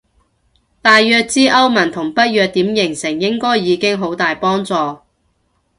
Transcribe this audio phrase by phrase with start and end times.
[0.81, 4.73] 大概知歐盟同北約點形成應該已經好大幫助